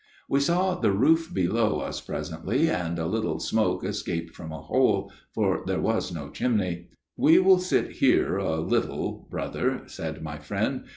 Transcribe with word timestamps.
"We 0.31 0.39
saw 0.39 0.73
the 0.79 0.91
roof 0.91 1.31
below 1.31 1.79
us 1.79 2.01
presently, 2.01 2.71
and 2.71 2.97
a 2.97 3.05
little 3.05 3.39
smoke 3.39 3.83
escaped 3.83 4.33
from 4.35 4.51
a 4.51 4.59
hole, 4.63 5.11
for 5.31 5.61
there 5.67 5.79
was 5.79 6.11
no 6.11 6.31
chimney. 6.31 6.87
"'We 7.17 7.37
will 7.37 7.59
sit 7.59 7.91
here 7.91 8.37
a 8.37 8.59
little, 8.59 9.27
brother,' 9.29 9.83
said 9.85 10.23
my 10.23 10.39
friend. 10.39 10.85